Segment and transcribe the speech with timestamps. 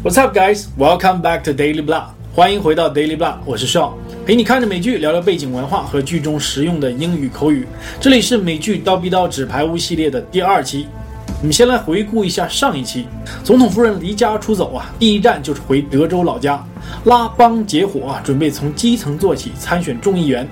[0.00, 0.68] What's up, guys?
[0.78, 2.04] Welcome back to Daily Blah.
[2.32, 7.66] 欢迎回到 Daily Blah，我是 Shaw，陪你看着美剧，聊聊背景文化和剧中实用的英语口语。
[8.00, 10.86] 这里是美剧《刀逼刀纸牌屋》系列的第二期。
[11.40, 13.06] 我们先来回顾一下上一期，
[13.42, 16.64] 总统夫人离家出走啊，第一站就是回德州老家
[17.06, 20.48] 拉帮结伙啊，准备从基层做起，参选众议员。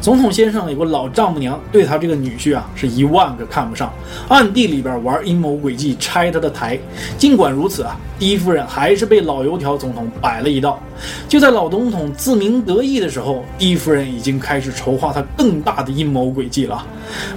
[0.00, 3.92] 总统先生有个老丈母娘，对他这个女婿啊是一万个看不上，
[4.28, 6.78] 暗地里边玩阴谋诡计，拆他的台。
[7.18, 10.80] 尽管如此啊，第一夫人还是被老油条总统摆了一道。
[11.28, 16.86] 就在老总统自鸣得意的时候，第一夫人已经开始筹划他更大的阴谋诡计了。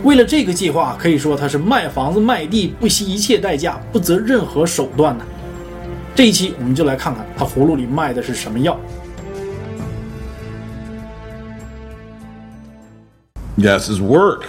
[0.04, 5.26] 为了这个计划，可以说他是卖房子卖地，不惜一切代价，不择任何手段呢。
[6.16, 8.80] 这一期我们就来看看他葫芦里卖的是什么药。
[13.60, 14.48] Guess's work.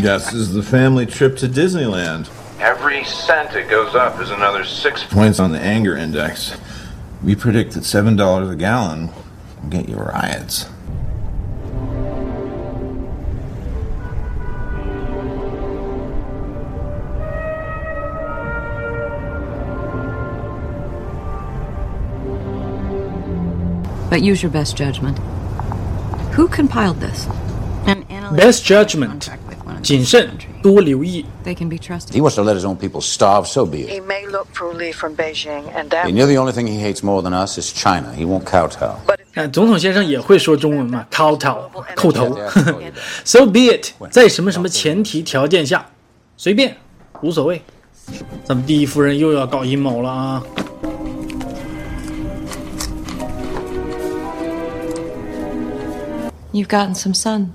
[0.00, 2.28] Guess is the family trip to Disneyland.
[2.60, 5.04] Every cent it goes up is another six.
[5.04, 6.56] Points on the anger index.
[7.22, 9.08] We predict that seven dollars a gallon
[9.62, 10.66] will get you riots.
[24.10, 25.18] But use your best judgment.
[26.34, 27.28] Who compiled this?
[28.27, 29.11] An analyst Best judgment.
[29.11, 30.61] contract with one of 谨 these 慎， countries.
[30.61, 31.25] 多留意。
[31.45, 32.15] They can be If trusted.
[32.15, 34.03] he wants to let his own people starve, so be He it.
[34.05, 36.05] may look fruity from Beijing, and that.
[36.05, 38.13] And you're the only thing he hates more than us is China.
[38.15, 38.95] He won't kowtow.
[39.05, 42.91] But if 看， 总统先生也会说中文嘛，抠头，叩头 Yeah,。
[43.23, 45.85] So be it，在什么什么前提条件下，
[46.37, 46.75] 随便，
[47.21, 47.61] 无所谓。
[48.43, 50.43] 咱们第一夫人又要搞阴谋了啊！
[56.51, 57.47] You've gotten some sun.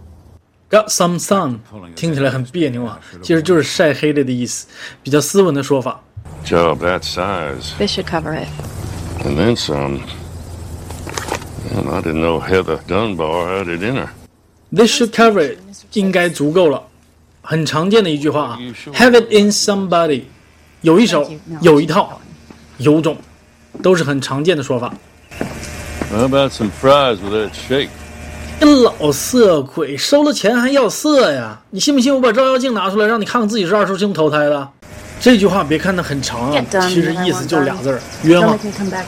[0.73, 1.61] Got some sun，
[1.97, 4.67] 听起来很别扭啊，其实就是晒黑了的意思，
[5.03, 6.03] 比较斯文的说法。
[6.45, 8.49] Job that size This should cover it.
[9.25, 10.01] and then some.
[11.73, 14.09] Man, I didn't know Heather Dunbar had it in her.
[14.71, 15.59] This should cover it，
[15.95, 16.83] 应该足够了。
[17.41, 18.59] 很常见的一句话啊，
[18.93, 20.25] Have it in somebody，
[20.83, 21.31] 有一手，
[21.63, 22.21] 有一套，
[22.77, 23.17] 有种，
[23.83, 24.93] 都是很常见的说法。
[26.11, 27.89] How about some fries with that shake?
[28.62, 31.60] 老色鬼，收了钱还要色呀？
[31.70, 34.70] 你信不信我把照妖镜拿出来，让你看看自己是二师兄投胎的？
[35.20, 38.58] 这句话别看它很长啊其实意思就俩字儿，冤枉.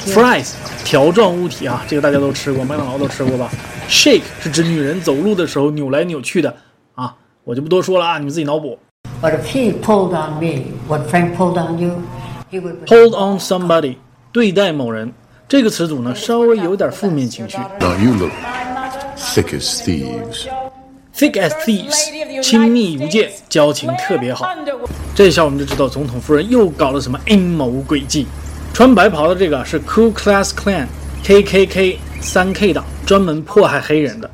[0.05, 0.51] Fries
[0.85, 3.49] 条状物体啊，这个大家都吃过，麦当劳都吃过吧
[3.89, 6.55] ？Shake 是指女人走路的时候扭来扭去的
[6.95, 7.13] 啊，
[7.43, 8.79] 我就不多说了啊，你们自己脑补。
[9.21, 12.01] But if he pulled on me, what Frank pulled on you,
[12.49, 12.75] he would.
[12.87, 13.97] Hold on somebody，
[14.31, 15.11] 对待某人，
[15.49, 17.57] 这个词组呢稍微有点负面情绪。
[17.79, 18.31] Now you look
[19.16, 20.46] thick as thieves.
[21.14, 24.48] Thick as thieves，亲密无间，交情特别好。
[25.14, 28.26] 这下我们就知道总统夫人又搞了什么阴谋诡计。
[28.72, 34.30] 穿白袍的这个是 Ku Klux Klan，KKK 三 K 党，专门迫害黑人的。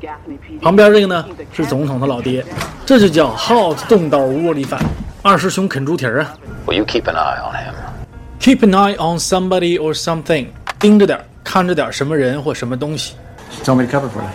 [0.61, 2.45] 旁边这个呢是总统的老爹，
[2.85, 4.79] 这就叫 hot 动刀窝里反，
[5.23, 6.33] 二师兄啃猪蹄儿啊。
[6.65, 7.73] Well, you keep an eye on him.
[8.39, 10.47] Keep an eye on somebody or something，
[10.79, 13.15] 盯着点儿，看着点儿什么人或什么东西。
[13.63, 14.29] Tell me to cover for you.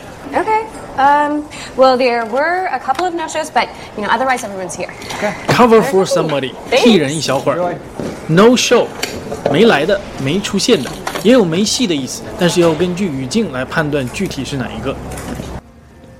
[0.97, 1.03] Okay.
[1.03, 4.91] Um, well, there were a couple of no-shows, but you know, otherwise everyone's here.
[5.47, 7.75] Cover for somebody，替人一小会儿。
[8.27, 8.87] No show，
[9.51, 10.89] 没来的，没出现的，
[11.23, 14.95] 也有没戏的意思，但是要根据语境来判断具体是哪一个。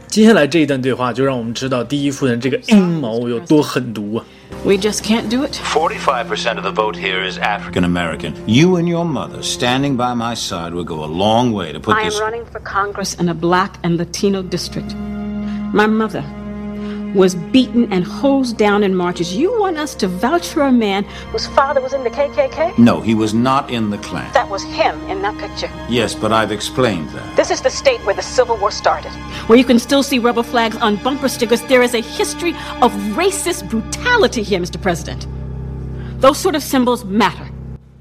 [0.07, 4.25] 接下来这一段对话就让我们知道第一夫人这个阴谋有多狠毒啊！
[4.65, 5.51] We just can't do it.
[5.51, 8.33] 45% of the vote here is African American.
[8.47, 11.95] You and your mother standing by my side will go a long way to put
[11.95, 12.19] I am this.
[12.19, 13.13] running for Congress.
[13.15, 14.95] in a black and Latino district.
[15.73, 16.23] My mother
[17.16, 19.34] was beaten and hosed down in marches.
[19.36, 22.78] You want us to vouch for a man Whose father was in the KKK?
[22.78, 24.30] No, he was not in the Klan.
[24.32, 25.70] That was him in that picture.
[25.88, 27.36] Yes, but I've explained that.
[27.36, 29.12] This is the state where the Civil War started.
[29.46, 31.62] where you can still see rebel flags on bumper stickers?
[31.62, 34.80] There is a history of racist brutality here, Mr.
[34.80, 35.26] President.
[36.20, 37.48] Those sort of symbols matter.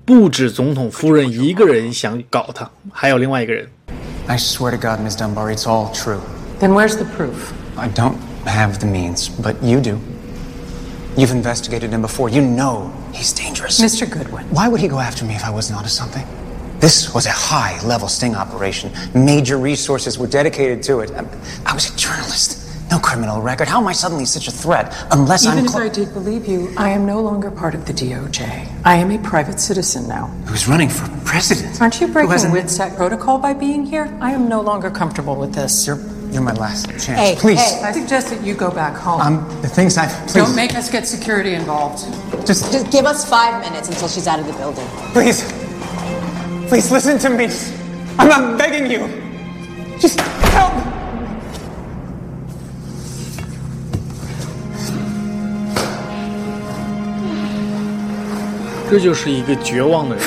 [0.06, 3.69] 不止总统夫人一个人想搞他，还有另外一个人。
[4.28, 5.16] I swear to God, Ms.
[5.16, 6.22] Dunbar, it's all true.
[6.60, 7.51] Then where's the proof?
[7.75, 10.00] I don't have the means, but you do.
[11.16, 12.28] You've investigated him before.
[12.28, 13.81] You know he's dangerous.
[13.81, 14.10] Mr.
[14.10, 14.44] Goodwin.
[14.50, 16.26] Why would he go after me if I wasn't onto something?
[16.78, 18.93] This was a high level sting operation.
[19.14, 21.10] Major resources were dedicated to it.
[21.64, 22.62] I, was a journalist.
[22.90, 23.66] No criminal record.
[23.66, 24.94] How am I suddenly such a threat?
[25.10, 25.64] Unless Even I'm.
[25.64, 28.69] if I did believe you, I am no longer part of the DOJ.
[28.84, 30.26] I am a private citizen now.
[30.46, 31.81] Who's running for president?
[31.81, 34.14] Aren't you breaking WITSEC protocol by being here?
[34.20, 35.87] I am no longer comfortable with this.
[35.87, 35.98] You're,
[36.31, 37.19] you're my last chance.
[37.19, 37.60] Hey, please.
[37.60, 39.22] hey, I suggest that you go back home.
[39.22, 40.12] Um, the things I've.
[40.28, 40.45] Please.
[40.45, 42.06] Don't make us get security involved.
[42.45, 44.88] Just, Just give us five minutes until she's out of the building.
[45.13, 45.44] please.
[46.69, 47.50] Please listen to me.
[48.18, 49.07] I'm, I'm begging you.
[50.00, 50.19] Just
[50.54, 50.72] help.
[58.89, 60.25] 这就是一个绝望的人，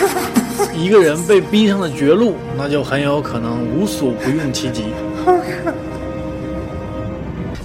[0.75, 4.85] 一个人被逼上了绝路，那就很有可能无所不用其极。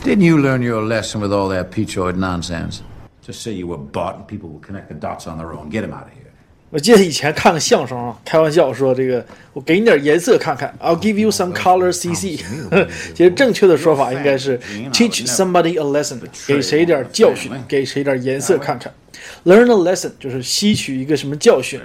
[0.05, 2.83] Didn't you learn your lesson with all that peachoid nonsense?
[3.27, 5.71] Just say you were bought and people will connect the dots on their own.
[5.71, 6.31] Get him out of here.
[6.69, 9.25] 我记得以前看个相声啊，开玩笑说这个，
[9.55, 12.39] 我给你点颜色看看，I'll give you some color CC。
[13.15, 14.59] 其实正确的说法应该是
[14.93, 18.93] teach somebody a lesson，给谁点教训，给谁点颜色看看。
[19.47, 21.81] Learn a lesson 就是吸取一个什么教训。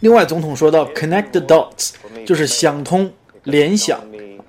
[0.00, 4.00] 另外，总统说到 connect the dots，就是想通、联想、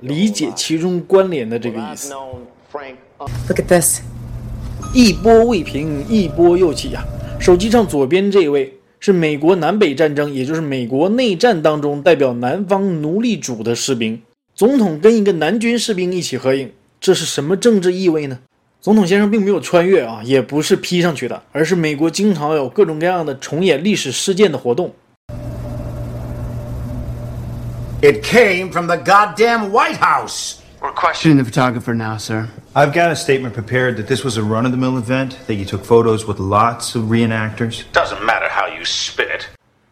[0.02, 2.14] 理解其中关联的这个意思。
[3.20, 4.02] Look at this.
[4.94, 7.04] 一波未平，一波又起呀、
[7.40, 14.22] 手机上左边这位是美国南北战争，也就是美国内战当中代表南方奴隶主的士兵。
[14.54, 18.40] 总统跟一个南军士兵一起合影，这是什么政治意味呢？
[18.80, 24.94] 总统先生并没有穿越啊，也不是 P 上去的，而是美国经常有各种各样的重演历史事件的活动。
[28.00, 30.58] It came from the goddamn White House.
[30.87, 32.49] We're questioning the photographer now, sir.
[32.75, 35.55] I've got a statement prepared that this was a run of the mill event, that
[35.55, 37.85] you took photos with lots of reenactors.
[37.93, 39.49] Doesn't matter how you spin it.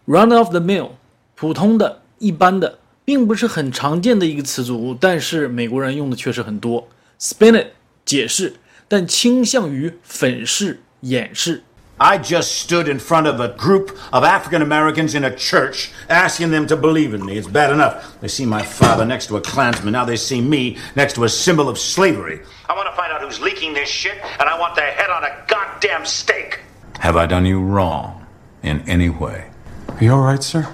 [0.06, 0.90] Run of the mill，
[1.36, 6.88] 普通的、一般的，并不是很常见的一个词组，但是美国人用的确实很多。
[7.20, 7.68] Spin it，
[8.04, 8.54] 解释，
[8.88, 11.62] 但倾向于粉饰、掩饰。
[12.02, 16.50] I just stood in front of a group of African Americans in a church asking
[16.50, 17.36] them to believe in me.
[17.36, 18.18] It's bad enough.
[18.22, 19.92] They see my father next to a Klansman.
[19.92, 22.40] Now they see me next to a symbol of slavery.
[22.70, 25.24] I want to find out who's leaking this shit, and I want their head on
[25.24, 26.60] a goddamn stake.
[27.00, 28.24] Have I done you wrong
[28.62, 29.50] in any way?
[29.88, 30.66] Are you alright, sir?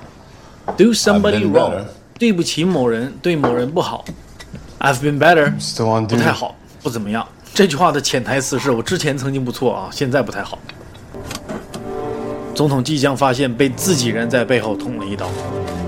[0.76, 1.86] Do somebody been wrong， better.
[2.20, 4.04] 对不起某人，对某人不好。
[4.78, 6.22] I've been better， Still on 不 duty.
[6.22, 6.54] 太好，
[6.84, 7.26] 不怎么样。
[7.52, 10.56] 这句话的潜台词是我之前曾经不错啊，现在不太好。
[12.54, 15.28] 总统即将发现被自己人在背后捅了一刀。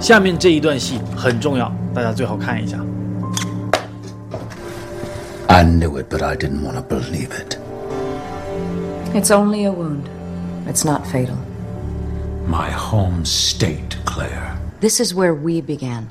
[0.01, 2.79] 下面这一段戏很重要，大家最好看一下。
[5.47, 7.57] I knew it, but I didn't want to believe it.
[9.15, 10.05] It's only a wound.
[10.67, 11.37] It's not fatal.
[12.47, 14.59] My home state, Claire.
[14.81, 16.09] This is where we began.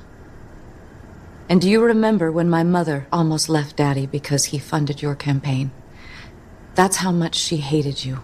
[1.49, 5.69] And do you remember when my mother almost left Daddy because he funded your campaign?
[6.75, 8.17] That's how much she hated you.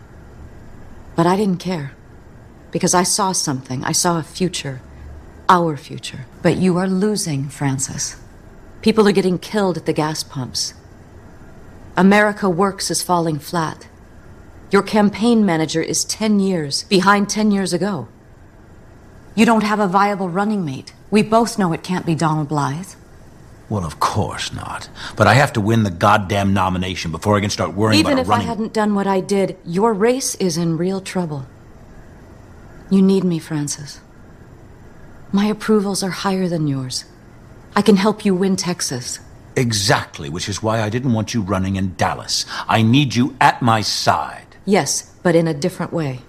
[1.15, 1.91] But I didn't care.
[2.70, 3.84] Because I saw something.
[3.84, 4.80] I saw a future.
[5.48, 6.26] Our future.
[6.42, 8.16] But you are losing, Francis.
[8.82, 10.74] People are getting killed at the gas pumps.
[11.96, 13.88] America Works is falling flat.
[14.70, 18.08] Your campaign manager is 10 years behind 10 years ago.
[19.34, 20.92] You don't have a viable running mate.
[21.10, 22.94] We both know it can't be Donald Blythe.
[23.68, 24.88] Well, of course not.
[25.16, 28.22] But I have to win the goddamn nomination before I can start worrying Even about
[28.22, 28.30] if.
[28.30, 31.46] I hadn't done what I did, your race is in real trouble.
[32.90, 34.00] You need me, Francis.
[35.30, 37.04] My approvals are higher than yours.
[37.76, 39.20] I can help you win Texas.
[39.56, 42.46] Exactly, which is why I didn't want you running in Dallas.
[42.66, 44.56] I need you at my side.
[44.64, 46.20] Yes, but in a different way.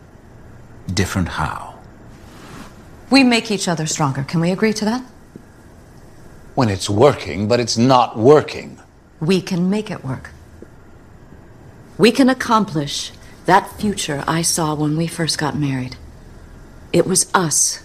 [0.94, 1.80] Different how?
[3.10, 4.24] We make each other stronger.
[4.24, 5.02] Can we agree to that?
[6.56, 8.80] When it's working, but it's not working.
[9.22, 10.32] We can make it work.
[11.98, 13.12] We can accomplish
[13.46, 15.96] that future I saw when we first got married.
[16.92, 17.84] It was us,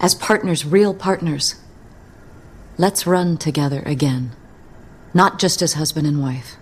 [0.00, 1.56] as partners, real partners.
[2.78, 4.32] Let's run together again.
[5.14, 6.56] Not just as husband and wife.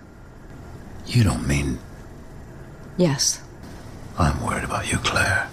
[1.05, 1.79] You don't mean
[2.97, 3.41] Yes.
[4.17, 5.49] I'm worried about you, Claire.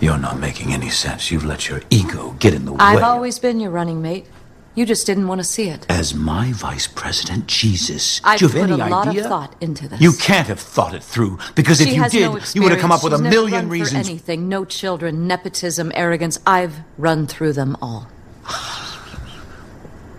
[0.00, 1.30] You're not making any sense.
[1.30, 2.78] You've let your ego get in the way.
[2.80, 4.26] I've always been your running mate.
[4.74, 5.84] You just didn't want to see it.
[5.90, 9.22] As my vice president, Jesus, I've do you have put any a lot idea?
[9.24, 10.00] of thought into this.
[10.00, 12.90] You can't have thought it through because if you did, no you would have come
[12.92, 13.18] up with a.
[13.18, 14.08] She's million never run for reasons.
[14.08, 14.48] anything.
[14.48, 16.38] No children, nepotism, arrogance.
[16.46, 18.08] I've run through them all.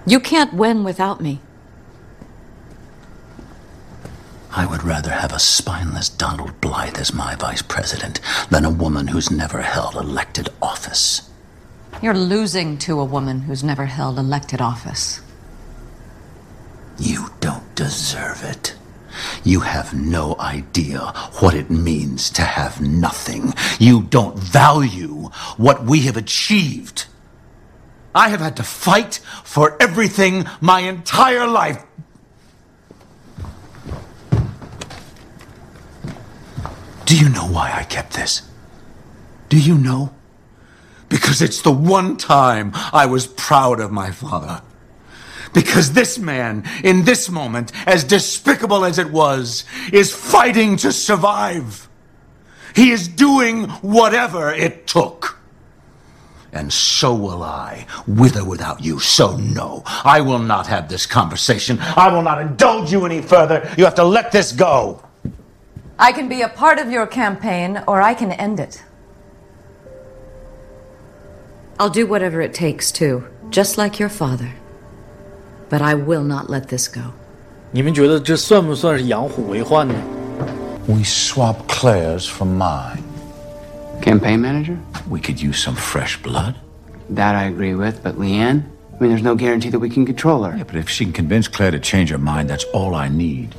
[0.06, 1.40] You can't win without me.
[4.52, 8.20] I would rather have a spineless Donald Blythe as my vice president
[8.52, 11.28] than a woman who's never held elected office.
[12.04, 15.22] You're losing to a woman who's never held elected office.
[17.00, 18.76] You don't deserve it.
[19.46, 21.00] You have no idea
[21.40, 23.54] what it means to have nothing.
[23.80, 27.06] You don't value what we have achieved.
[28.14, 31.86] I have had to fight for everything my entire life.
[37.06, 38.42] Do you know why I kept this?
[39.48, 40.14] Do you know?
[41.14, 44.64] Because it's the one time I was proud of my father.
[45.54, 51.88] Because this man, in this moment, as despicable as it was, is fighting to survive.
[52.76, 55.38] He is doing whatever it took.
[56.52, 58.98] And so will I, with or without you.
[58.98, 61.78] So, no, I will not have this conversation.
[61.80, 63.72] I will not indulge you any further.
[63.78, 65.04] You have to let this go.
[66.00, 68.84] I can be a part of your campaign, or I can end it.
[71.84, 74.54] I'll do whatever it takes, too, just like your father.
[75.68, 77.12] But I will not let this go.
[77.72, 79.94] 你们觉得这算不算是养虎为患呢
[80.88, 83.04] ？We swap Claire's for mine.
[84.02, 84.78] Campaign manager?
[85.10, 86.56] We could use some fresh blood.
[87.14, 88.62] That I agree with, but LeAnn?
[88.94, 90.56] I mean, there's no guarantee that we can control her.
[90.56, 93.54] Yeah, but if she can convince Claire to change her mind, that's all I need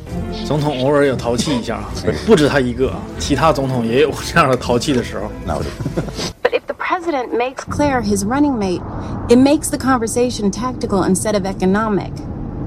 [6.93, 8.81] But if the president makes Claire his running mate,
[9.27, 12.13] it makes the conversation tactical instead of economic.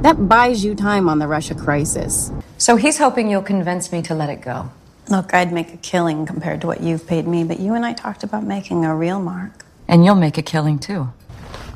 [0.03, 2.33] That buys you time on the Russia crisis.
[2.59, 4.71] So he's hoping you'll convince me to let it go.
[5.09, 7.93] Look, I'd make a killing compared to what you've paid me, but you and I
[7.93, 9.65] talked about making a real mark.
[9.87, 11.09] And you'll make a killing, too.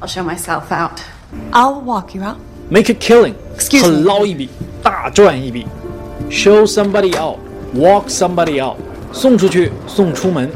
[0.02, 1.04] I'll show myself out.
[1.52, 2.38] I'll walk you out.
[2.70, 4.48] Make a killing， Excuse 很 me 捞一笔，
[4.82, 5.68] 大赚一笔。
[6.28, 7.38] Show somebody out,
[7.72, 8.78] walk somebody out，
[9.12, 10.50] 送出去，送出门。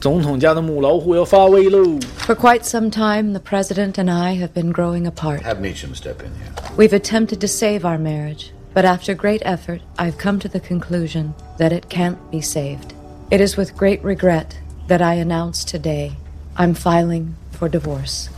[0.00, 5.42] for quite some time, the president and I have been growing apart.
[5.42, 6.52] Have Meechum step in here.
[6.76, 11.34] We've attempted to save our marriage, but after great effort, I've come to the conclusion
[11.58, 12.92] that it can't be saved.
[13.30, 16.12] It is with great regret that I announce today
[16.56, 18.28] I'm filing for divorce.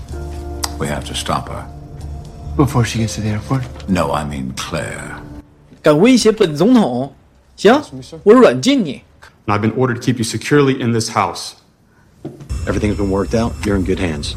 [0.79, 1.67] We have to stop her.
[2.57, 3.65] Before she gets to the airport?
[3.89, 5.21] No, I mean Claire.
[5.83, 7.13] 敢威胁本总统？
[7.57, 7.83] 行，
[8.25, 9.03] 我软禁你。
[9.48, 11.54] And I've been ordered to keep you securely in this house.
[12.66, 13.52] Everything's been worked out.
[13.66, 14.36] You're in good hands.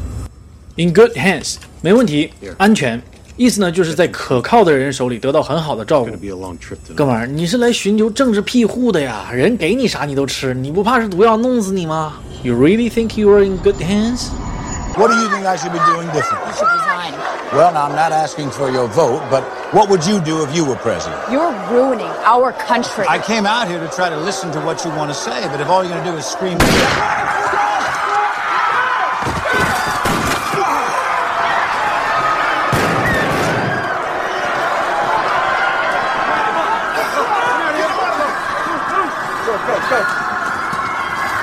[0.75, 3.01] In good hands，没问题，安全。
[3.37, 6.11] 意思呢，就是在可靠的人手里得到很好的照顾。
[6.17, 9.29] Be a long trip to 哥们儿，你是来寻求政治庇护的呀？
[9.31, 12.15] 人给你啥你都吃，你不怕是毒药弄死你吗？
[12.43, 14.29] You really think you are in good hands？
[14.97, 16.45] What do you think I should be doing different?
[16.47, 17.13] You should resign.
[17.53, 19.43] Well, now, I'm not asking for your vote, but
[19.73, 21.21] what would you do if you were president?
[21.31, 23.05] You're ruining our country.
[23.07, 25.61] I came out here to try to listen to what you want to say, but
[25.61, 26.57] if all you're going to do is scream.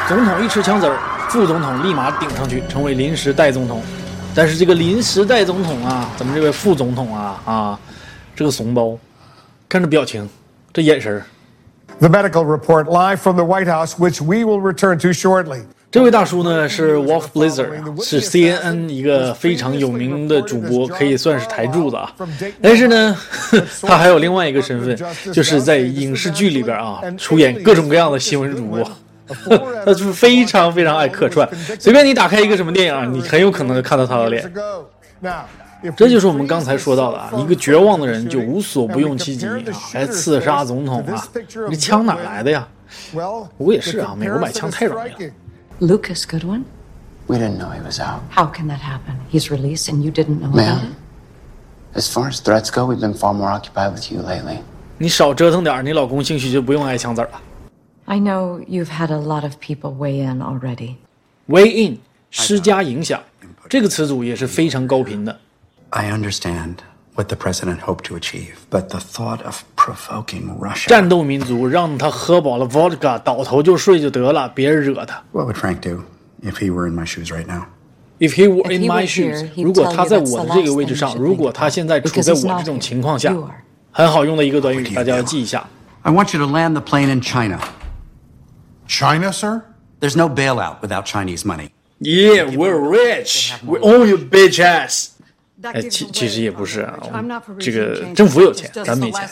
[0.06, 0.98] 总统一吃枪子儿，
[1.29, 3.81] 副总统立马顶上去，成为临时代总统。
[4.33, 7.79] 但是这个临时代总统啊，咱们这位副总统啊啊，
[8.35, 8.97] 这个怂包，
[9.67, 10.27] 看这表情，
[10.73, 11.23] 这眼神儿。
[11.99, 15.61] The medical report live from the White House, which we will return to shortly.
[15.91, 22.13] 这位大叔呢是 Wolf Blitzer，是 CNN 一个非常有名的主播，可以算是台柱子啊。
[22.61, 23.17] 但是呢，
[23.81, 24.97] 他还有另外一个身份，
[25.33, 28.89] 就是在影视剧里边啊出演各种各样的新闻主播。
[29.85, 31.47] 他就是非常非常爱客串，
[31.79, 34.51] 随便你打开一个什么电影，你很有可能就看到他的脸。
[35.95, 39.55] 这就是我们刚才说到的啊，一个绝望的人就无所不用其极啊，
[39.91, 41.25] 还刺杀总统啊，
[41.69, 42.67] 这枪哪来的呀
[43.15, 45.31] ？well, 我也是啊，美国买枪太容易了。
[45.79, 46.63] Lucas Goodwin?
[47.27, 48.19] We didn't know he was out.
[48.31, 49.15] How can that happen?
[49.31, 51.97] He's released and you didn't know about Ma'am, it?
[51.97, 54.57] as far as threats go, we've been far more occupied with you lately.
[54.97, 57.39] 你少折腾点儿，你老公兴许就不用挨枪子儿了。
[58.08, 60.96] I know you've had a lot of people weigh in already.
[61.46, 61.98] Weigh in
[62.30, 63.22] 施加影响，
[63.68, 65.38] 这个词组也是非常高频的。
[65.90, 66.76] I understand
[67.14, 70.88] what the president hoped to achieve, but the thought of provoking Russia.
[70.88, 75.22] 战斗民族让他喝饱了 vodka，倒头就睡就得了，别惹他。
[75.32, 76.02] What would Frank do
[76.42, 77.66] if he were in my shoes right now?
[78.18, 80.08] If he were If in he my were here, shoes， he'd 如果 tell 他 you
[80.08, 82.22] 在 that's 我 the 的这个 last 位置 thing 上， you should 如果 think 他现在处 Because
[82.22, 82.80] 在 he's 我 not 这种 here.
[82.80, 83.54] 情况下 You are.，
[83.92, 85.66] 很好用的一个短语，大家要记一下。
[86.02, 87.60] I want you to land the plane in China.
[88.89, 89.61] China, sir?
[90.01, 91.69] There's no bailout without Chinese money.
[91.99, 93.53] Yeah, we're rich.
[93.63, 95.11] We own your bitch ass.
[95.61, 96.97] 哎，其其实也不是啊，
[97.59, 99.29] 这个政府有钱，咱没钱。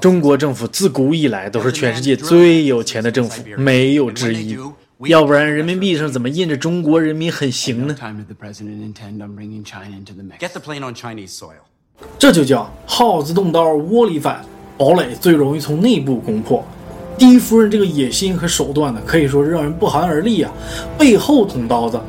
[0.00, 4.58] 中国政府自古以来都是全世界最有钱的政府，没有之一。
[5.06, 10.38] 要不然人民币上怎么印着中国人民很行呢？Time did the president intend on bringing China into the mix?
[10.40, 11.60] Get the plane on Chinese soil.
[12.18, 14.42] 这就叫耗子动刀窝里反，
[14.78, 16.66] 堡垒最容易从内部攻破。
[17.18, 20.52] 第一夫人这个野心和手段呢，可以说是让人不寒而栗啊！
[20.96, 22.00] 背后捅刀子，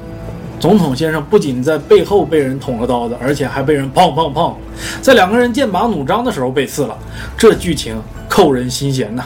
[0.60, 4.54] 总统先生不仅在背后被人捅了刀子，而且还被人砰砰砰，
[5.01, 6.96] 在两个人剑拔弩张的时候被刺了，
[7.36, 8.00] 这剧情
[8.30, 9.24] 扣人心弦呐！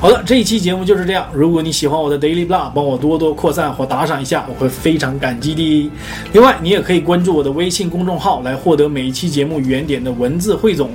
[0.00, 1.26] 好的，这一期节目就是这样。
[1.32, 5.90] 如果你喜欢我的 Daily Blah，帮我多多扩散或打赏一下，我会非常感激的。
[6.32, 10.90] 另外，你也可以关注我的微信公众号来获得每一期节目原点的文字汇总，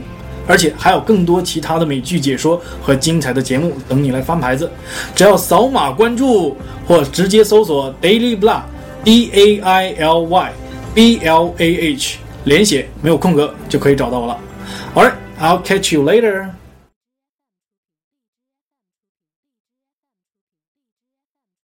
[0.52, 4.70] 而且还有更多其他的美剧解说和精彩的节目等你来翻牌子。
[5.16, 10.54] 只要扫码关注或直接搜索 Daily Blah，D A I L Y
[10.94, 14.38] B L A H，连写没有空格就可以找到我了。
[14.94, 16.50] Alright, I'll catch you later.